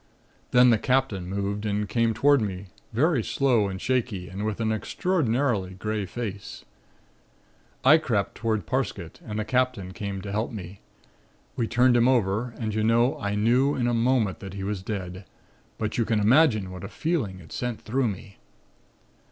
[0.49, 4.71] "Then the Captain moved and came toward us, very slow and shaky and with an
[4.71, 6.65] extraordinarily grey face.
[7.85, 10.79] "I crept toward Parsket and the Captain came to help me.
[11.55, 14.81] We turned him over and, you know, I knew in a moment that he was
[14.81, 15.23] dead;
[15.77, 18.39] but you can imagine what a feeling it sent through me.